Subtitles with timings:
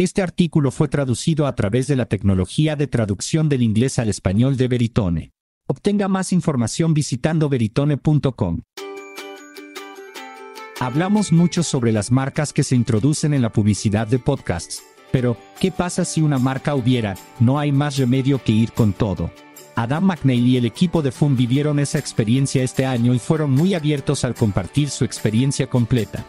[0.00, 4.56] Este artículo fue traducido a través de la tecnología de traducción del inglés al español
[4.56, 5.32] de Veritone.
[5.66, 8.62] Obtenga más información visitando veritone.com.
[10.80, 14.82] Hablamos mucho sobre las marcas que se introducen en la publicidad de podcasts,
[15.12, 19.30] pero, ¿qué pasa si una marca hubiera, no hay más remedio que ir con todo?
[19.76, 23.74] Adam McNeil y el equipo de FUM vivieron esa experiencia este año y fueron muy
[23.74, 26.24] abiertos al compartir su experiencia completa.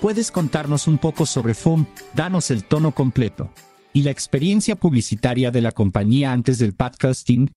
[0.00, 1.84] ¿Puedes contarnos un poco sobre FUM?
[2.14, 3.52] Danos el tono completo.
[3.92, 7.50] ¿Y la experiencia publicitaria de la compañía antes del podcasting?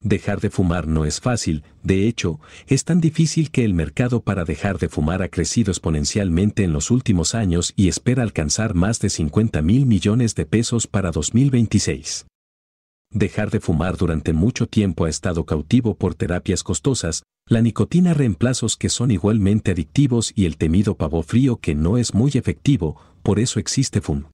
[0.00, 4.44] Dejar de fumar no es fácil, de hecho, es tan difícil que el mercado para
[4.44, 9.10] dejar de fumar ha crecido exponencialmente en los últimos años y espera alcanzar más de
[9.10, 12.26] 50 mil millones de pesos para 2026.
[13.10, 18.76] Dejar de fumar durante mucho tiempo ha estado cautivo por terapias costosas, la nicotina reemplazos
[18.76, 23.38] que son igualmente adictivos y el temido pavo frío que no es muy efectivo, por
[23.38, 24.24] eso existe FUM.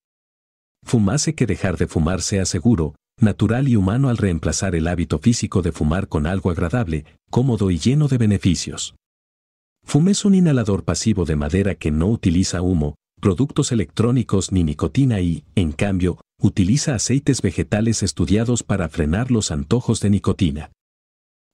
[0.84, 5.18] FUM hace que dejar de fumar sea seguro, natural y humano al reemplazar el hábito
[5.18, 8.94] físico de fumar con algo agradable, cómodo y lleno de beneficios.
[9.84, 15.20] FUM es un inhalador pasivo de madera que no utiliza humo, productos electrónicos ni nicotina
[15.20, 20.70] y, en cambio, utiliza aceites vegetales estudiados para frenar los antojos de nicotina.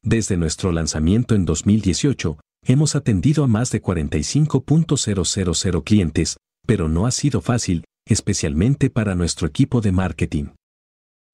[0.06, 7.10] Desde nuestro lanzamiento en 2018, hemos atendido a más de 45.000 clientes, pero no ha
[7.10, 10.44] sido fácil, especialmente para nuestro equipo de marketing.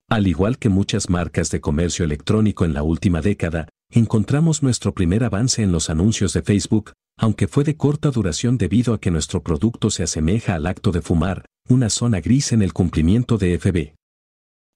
[0.09, 5.25] Al igual que muchas marcas de comercio electrónico en la última década, encontramos nuestro primer
[5.25, 9.43] avance en los anuncios de Facebook, aunque fue de corta duración debido a que nuestro
[9.43, 13.95] producto se asemeja al acto de fumar, una zona gris en el cumplimiento de FB.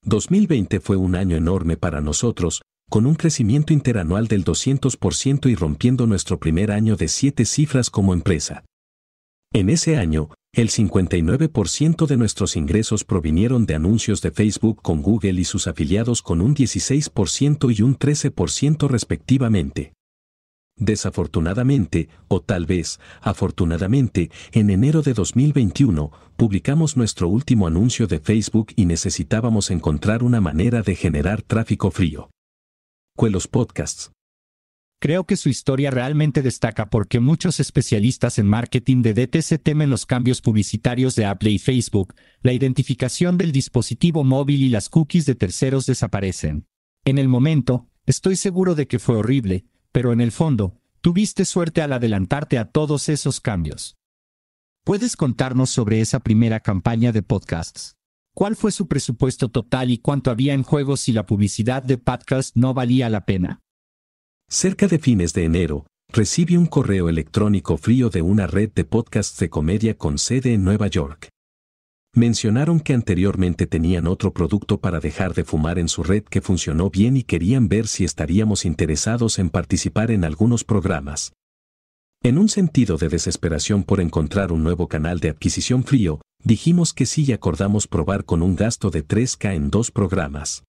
[0.04, 6.08] 2020 fue un año enorme para nosotros, con un crecimiento interanual del 200% y rompiendo
[6.08, 8.64] nuestro primer año de siete cifras como empresa.
[9.53, 15.39] En ese año, el 59% de nuestros ingresos provinieron de anuncios de Facebook con Google
[15.39, 19.94] y sus afiliados con un 16% y un 13% respectivamente.
[20.78, 28.74] Desafortunadamente, o tal vez, afortunadamente, en enero de 2021, publicamos nuestro último anuncio de Facebook
[28.75, 32.29] y necesitábamos encontrar una manera de generar tráfico frío.
[33.18, 34.12] Cuelos Podcasts.
[35.00, 40.06] Creo que su historia realmente destaca porque muchos especialistas en marketing de DTC temen los
[40.06, 45.36] cambios publicitarios de Apple y Facebook, la identificación del dispositivo móvil y las cookies de
[45.36, 46.68] terceros desaparecen.
[47.06, 51.81] En el momento, estoy seguro de que fue horrible, pero en el fondo, tuviste suerte
[51.81, 53.96] al adelantarte a todos esos cambios.
[54.84, 57.96] ¿Puedes contarnos sobre esa primera campaña de podcasts?
[58.35, 62.53] ¿Cuál fue su presupuesto total y cuánto había en juego si la publicidad de podcast
[62.57, 63.62] no valía la pena?
[64.50, 69.40] Cerca de fines de enero, recibí un correo electrónico frío de una red de podcasts
[69.40, 71.29] de comedia con sede en Nueva York.
[72.13, 76.90] Mencionaron que anteriormente tenían otro producto para dejar de fumar en su red que funcionó
[76.90, 81.31] bien y querían ver si estaríamos interesados en participar en algunos programas.
[82.22, 87.06] En un sentido de desesperación por encontrar un nuevo canal de adquisición frío, dijimos que
[87.06, 90.63] sí y acordamos probar con un gasto de 3K en dos programas.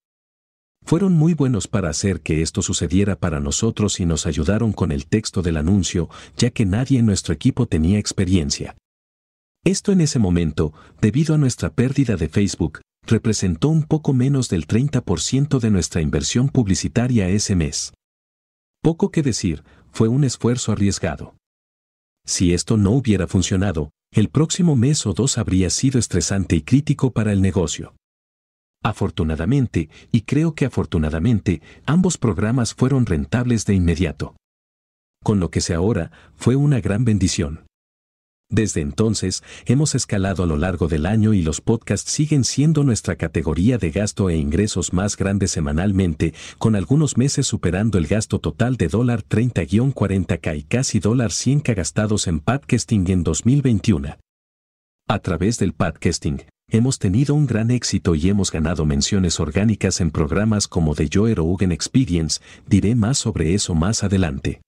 [0.85, 5.07] Fueron muy buenos para hacer que esto sucediera para nosotros y nos ayudaron con el
[5.07, 8.77] texto del anuncio, ya que nadie en nuestro equipo tenía experiencia.
[9.65, 14.67] Esto en ese momento, debido a nuestra pérdida de Facebook, representó un poco menos del
[14.67, 17.93] 30% de nuestra inversión publicitaria ese mes.
[18.81, 21.35] Poco que decir, fue un esfuerzo arriesgado.
[22.25, 27.11] Si esto no hubiera funcionado, el próximo mes o dos habría sido estresante y crítico
[27.11, 27.95] para el negocio.
[28.83, 34.35] Afortunadamente, y creo que afortunadamente, ambos programas fueron rentables de inmediato.
[35.23, 37.66] Con lo que sé ahora, fue una gran bendición.
[38.49, 43.17] Desde entonces, hemos escalado a lo largo del año y los podcasts siguen siendo nuestra
[43.17, 48.77] categoría de gasto e ingresos más grande semanalmente, con algunos meses superando el gasto total
[48.77, 54.17] de dólar 30-40k y casi dólar 100k gastados en podcasting en 2021.
[55.09, 60.13] A través del podcasting, hemos tenido un gran éxito y hemos ganado menciones orgánicas en
[60.13, 64.61] programas como The Joe Rogan Experience, diré más sobre eso más adelante.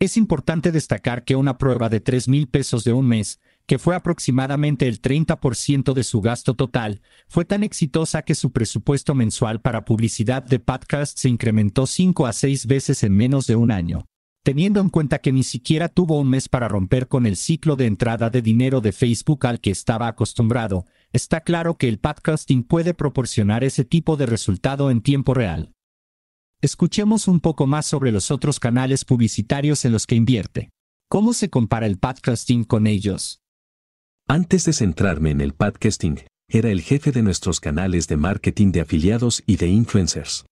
[0.00, 3.96] Es importante destacar que una prueba de 3 mil pesos de un mes, que fue
[3.96, 9.84] aproximadamente el 30% de su gasto total, fue tan exitosa que su presupuesto mensual para
[9.84, 14.06] publicidad de podcast se incrementó 5 a 6 veces en menos de un año.
[14.44, 17.86] Teniendo en cuenta que ni siquiera tuvo un mes para romper con el ciclo de
[17.86, 22.94] entrada de dinero de Facebook al que estaba acostumbrado, está claro que el podcasting puede
[22.94, 25.72] proporcionar ese tipo de resultado en tiempo real.
[26.60, 30.70] Escuchemos un poco más sobre los otros canales publicitarios en los que invierte.
[31.08, 33.42] ¿Cómo se compara el podcasting con ellos?
[34.26, 38.80] Antes de centrarme en el podcasting, era el jefe de nuestros canales de marketing de
[38.80, 40.46] afiliados y de influencers.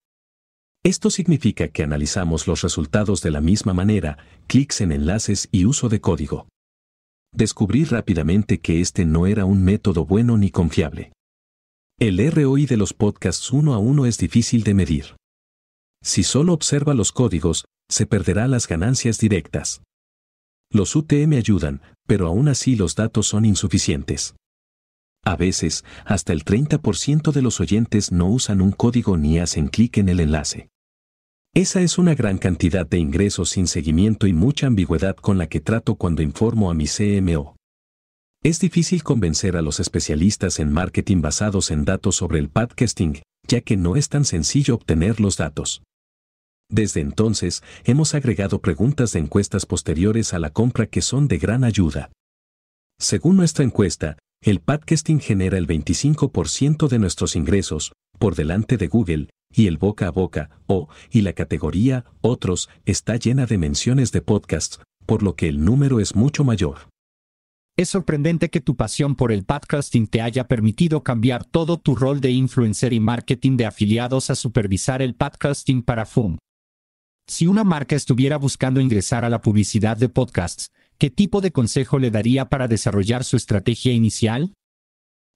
[0.81, 4.17] Esto significa que analizamos los resultados de la misma manera,
[4.47, 6.47] clics en enlaces y uso de código.
[7.33, 11.11] Descubrí rápidamente que este no era un método bueno ni confiable.
[11.99, 15.16] El ROI de los podcasts uno a uno es difícil de medir.
[16.03, 19.81] Si solo observa los códigos, se perderá las ganancias directas.
[20.71, 24.35] Los UTM ayudan, pero aún así los datos son insuficientes.
[25.23, 29.97] A veces, hasta el 30% de los oyentes no usan un código ni hacen clic
[29.97, 30.69] en el enlace.
[31.53, 35.59] Esa es una gran cantidad de ingresos sin seguimiento y mucha ambigüedad con la que
[35.59, 37.55] trato cuando informo a mi CMO.
[38.43, 43.61] Es difícil convencer a los especialistas en marketing basados en datos sobre el podcasting, ya
[43.61, 45.81] que no es tan sencillo obtener los datos.
[46.69, 51.63] Desde entonces, hemos agregado preguntas de encuestas posteriores a la compra que son de gran
[51.63, 52.11] ayuda.
[52.99, 59.29] Según nuestra encuesta, el podcasting genera el 25% de nuestros ingresos, por delante de Google,
[59.53, 64.21] y el boca a boca, o, y la categoría, otros, está llena de menciones de
[64.21, 66.89] podcasts, por lo que el número es mucho mayor.
[67.77, 72.19] Es sorprendente que tu pasión por el podcasting te haya permitido cambiar todo tu rol
[72.19, 76.37] de influencer y marketing de afiliados a supervisar el podcasting para FUM.
[77.29, 81.99] Si una marca estuviera buscando ingresar a la publicidad de podcasts, ¿qué tipo de consejo
[81.99, 84.53] le daría para desarrollar su estrategia inicial?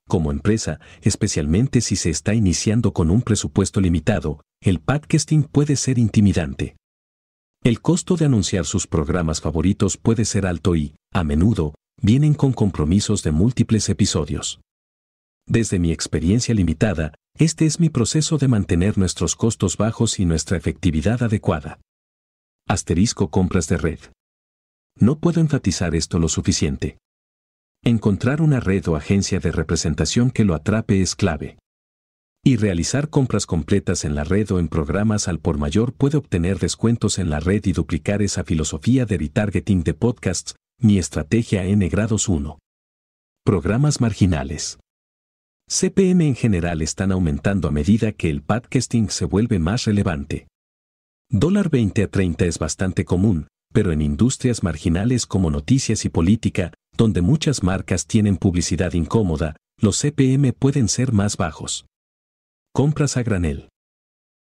[0.08, 5.98] Como empresa, especialmente si se está iniciando con un presupuesto limitado, el podcasting puede ser
[5.98, 6.76] intimidante.
[7.62, 12.52] El costo de anunciar sus programas favoritos puede ser alto y, a menudo, vienen con
[12.52, 14.60] compromisos de múltiples episodios.
[15.46, 20.56] Desde mi experiencia limitada, este es mi proceso de mantener nuestros costos bajos y nuestra
[20.56, 21.80] efectividad adecuada.
[22.68, 23.98] Asterisco compras de red.
[24.98, 26.98] No puedo enfatizar esto lo suficiente.
[27.82, 31.58] Encontrar una red o agencia de representación que lo atrape es clave.
[32.44, 36.58] Y realizar compras completas en la red o en programas al por mayor puede obtener
[36.58, 41.88] descuentos en la red y duplicar esa filosofía de retargeting de podcasts, mi estrategia N
[41.88, 42.58] grados 1.
[43.44, 44.78] Programas marginales.
[45.74, 50.46] CPM en general están aumentando a medida que el podcasting se vuelve más relevante.
[51.30, 56.74] Dólar 20 a 30 es bastante común, pero en industrias marginales como noticias y política,
[56.98, 61.86] donde muchas marcas tienen publicidad incómoda, los CPM pueden ser más bajos.
[62.74, 63.70] Compras a granel.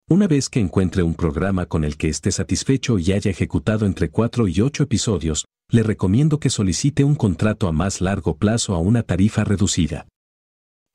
[0.08, 4.08] Una vez que encuentre un programa con el que esté satisfecho y haya ejecutado entre
[4.08, 8.78] 4 y 8 episodios, le recomiendo que solicite un contrato a más largo plazo a
[8.78, 10.06] una tarifa reducida.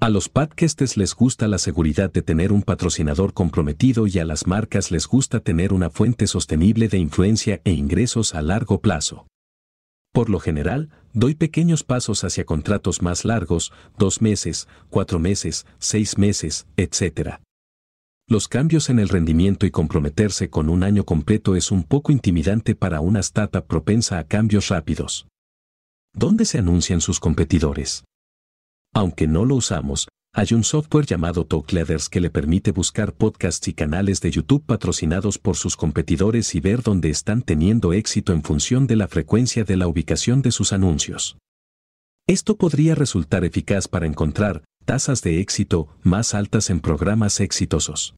[0.04, 4.48] A los podcasts les gusta la seguridad de tener un patrocinador comprometido y a las
[4.48, 9.28] marcas les gusta tener una fuente sostenible de influencia e ingresos a largo plazo.
[10.12, 16.18] Por lo general, doy pequeños pasos hacia contratos más largos, dos meses, cuatro meses, seis
[16.18, 17.38] meses, etc.
[18.28, 22.76] Los cambios en el rendimiento y comprometerse con un año completo es un poco intimidante
[22.76, 25.28] para una startup propensa a cambios rápidos.
[26.14, 28.04] ¿Dónde se anuncian sus competidores?
[28.94, 33.74] Aunque no lo usamos, hay un software llamado Talkleaders que le permite buscar podcasts y
[33.74, 38.88] canales de YouTube patrocinados por sus competidores y ver dónde están teniendo éxito en función
[38.88, 41.38] de la frecuencia de la ubicación de sus anuncios.
[42.28, 48.16] Esto podría resultar eficaz para encontrar tasas de éxito más altas en programas exitosos.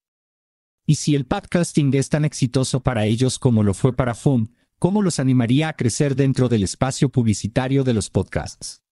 [0.86, 5.01] Y si el podcasting es tan exitoso para ellos como lo fue para FUM, ¿cómo
[5.01, 8.85] los animaría a crecer dentro del espacio publicitario de los podcasts?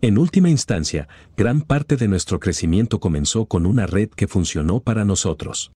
[0.00, 5.06] En última instancia, gran parte de nuestro crecimiento comenzó con una red que funcionó para
[5.06, 5.72] nosotros.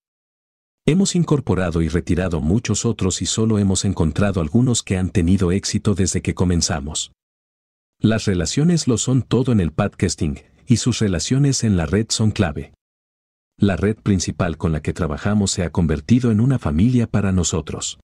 [0.85, 5.95] Hemos incorporado y retirado muchos otros y solo hemos encontrado algunos que han tenido éxito
[5.95, 7.11] desde que comenzamos.
[7.99, 12.31] Las relaciones lo son todo en el podcasting, y sus relaciones en la red son
[12.31, 12.73] clave.
[13.57, 17.99] La red principal con la que trabajamos se ha convertido en una familia para nosotros.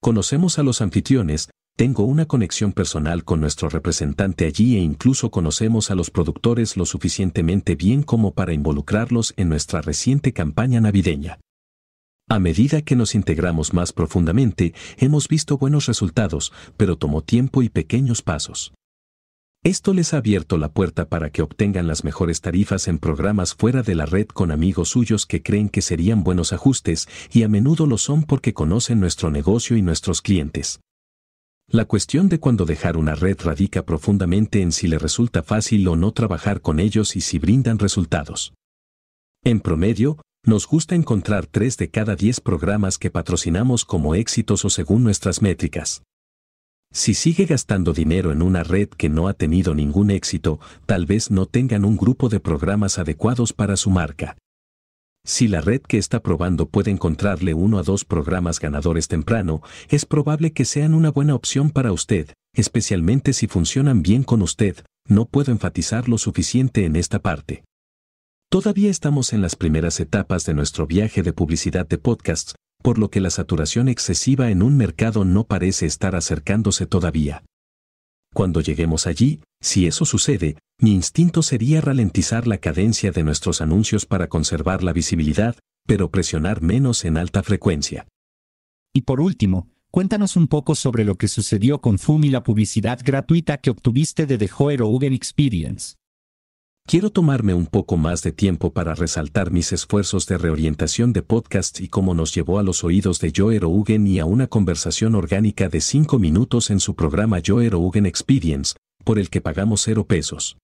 [0.00, 5.90] Conocemos a los anfitriones, tengo una conexión personal con nuestro representante allí e incluso conocemos
[5.90, 11.40] a los productores lo suficientemente bien como para involucrarlos en nuestra reciente campaña navideña.
[12.28, 17.68] A medida que nos integramos más profundamente, hemos visto buenos resultados, pero tomó tiempo y
[17.68, 18.72] pequeños pasos.
[19.64, 23.82] Esto les ha abierto la puerta para que obtengan las mejores tarifas en programas fuera
[23.82, 27.86] de la red con amigos suyos que creen que serían buenos ajustes y a menudo
[27.86, 30.80] lo son porque conocen nuestro negocio y nuestros clientes.
[31.68, 35.96] La cuestión de cuándo dejar una red radica profundamente en si le resulta fácil o
[35.96, 38.52] no trabajar con ellos y si brindan resultados.
[39.44, 45.02] En promedio, nos gusta encontrar 3 de cada 10 programas que patrocinamos como exitosos según
[45.04, 46.02] nuestras métricas.
[46.92, 51.30] Si sigue gastando dinero en una red que no ha tenido ningún éxito, tal vez
[51.30, 54.36] no tengan un grupo de programas adecuados para su marca.
[55.26, 60.04] Si la red que está probando puede encontrarle uno a dos programas ganadores temprano, es
[60.04, 65.24] probable que sean una buena opción para usted, especialmente si funcionan bien con usted, no
[65.24, 67.64] puedo enfatizar lo suficiente en esta parte.
[68.50, 73.08] Todavía estamos en las primeras etapas de nuestro viaje de publicidad de podcasts, por lo
[73.10, 77.42] que la saturación excesiva en un mercado no parece estar acercándose todavía.
[78.34, 84.06] Cuando lleguemos allí, si eso sucede, mi instinto sería ralentizar la cadencia de nuestros anuncios
[84.06, 85.54] para conservar la visibilidad,
[85.86, 88.08] pero presionar menos en alta frecuencia.
[88.92, 92.98] Y por último, cuéntanos un poco sobre lo que sucedió con FUM y la publicidad
[93.04, 94.48] gratuita que obtuviste de The
[94.78, 95.94] Rogan Experience.
[96.86, 101.80] Quiero tomarme un poco más de tiempo para resaltar mis esfuerzos de reorientación de podcast
[101.80, 105.70] y cómo nos llevó a los oídos de Joe Rogan y a una conversación orgánica
[105.70, 110.58] de 5 minutos en su programa Joe Rogan Experience, por el que pagamos cero pesos.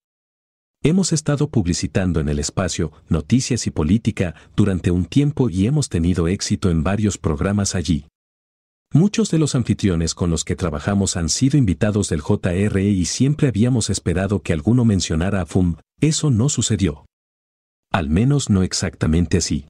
[0.83, 6.29] Hemos estado publicitando en el espacio Noticias y Política durante un tiempo y hemos tenido
[6.29, 8.05] éxito en varios programas allí.
[8.93, 13.47] Muchos de los anfitriones con los que trabajamos han sido invitados del JRE y siempre
[13.47, 17.07] habíamos esperado que alguno mencionara a FUM, eso no sucedió.
[17.93, 19.69] Al menos no exactamente así.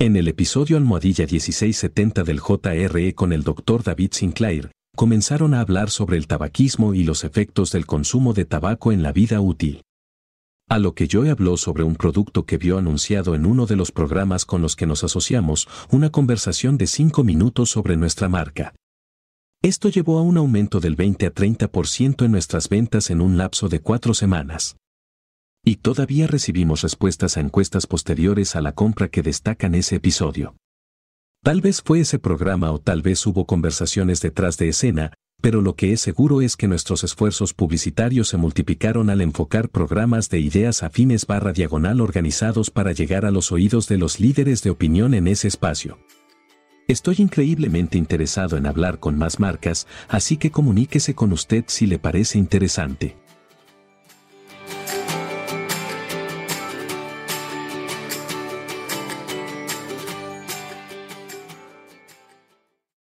[0.00, 3.84] En el episodio Almohadilla 1670 del JRE con el Dr.
[3.84, 8.90] David Sinclair, comenzaron a hablar sobre el tabaquismo y los efectos del consumo de tabaco
[8.90, 9.82] en la vida útil.
[10.68, 13.92] A lo que Joe habló sobre un producto que vio anunciado en uno de los
[13.92, 18.74] programas con los que nos asociamos, una conversación de 5 minutos sobre nuestra marca.
[19.62, 23.68] Esto llevó a un aumento del 20 a 30% en nuestras ventas en un lapso
[23.68, 24.76] de cuatro semanas.
[25.64, 30.56] Y todavía recibimos respuestas a encuestas posteriores a la compra que destacan ese episodio.
[31.42, 35.12] Tal vez fue ese programa o tal vez hubo conversaciones detrás de escena,
[35.44, 40.30] pero lo que es seguro es que nuestros esfuerzos publicitarios se multiplicaron al enfocar programas
[40.30, 44.70] de ideas afines barra diagonal organizados para llegar a los oídos de los líderes de
[44.70, 45.98] opinión en ese espacio.
[46.88, 51.98] Estoy increíblemente interesado en hablar con más marcas, así que comuníquese con usted si le
[51.98, 53.14] parece interesante.